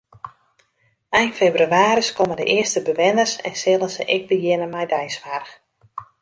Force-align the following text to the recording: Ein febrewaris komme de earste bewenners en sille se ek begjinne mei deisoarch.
Ein 1.11 1.31
febrewaris 1.39 2.13
komme 2.13 2.35
de 2.35 2.45
earste 2.55 2.81
bewenners 2.87 3.35
en 3.51 3.55
sille 3.65 3.89
se 3.97 4.03
ek 4.17 4.27
begjinne 4.33 4.67
mei 4.73 4.85
deisoarch. 4.95 5.53